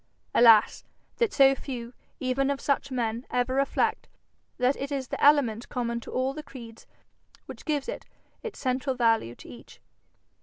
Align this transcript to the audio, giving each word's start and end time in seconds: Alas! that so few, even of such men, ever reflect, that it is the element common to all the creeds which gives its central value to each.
Alas! 0.33 0.83
that 1.17 1.31
so 1.31 1.53
few, 1.53 1.93
even 2.19 2.49
of 2.49 2.59
such 2.59 2.89
men, 2.89 3.23
ever 3.29 3.53
reflect, 3.53 4.07
that 4.57 4.75
it 4.77 4.91
is 4.91 5.09
the 5.09 5.23
element 5.23 5.69
common 5.69 5.99
to 5.99 6.09
all 6.09 6.33
the 6.33 6.41
creeds 6.41 6.87
which 7.45 7.65
gives 7.65 7.87
its 7.87 8.57
central 8.57 8.95
value 8.95 9.35
to 9.35 9.47
each. 9.47 9.79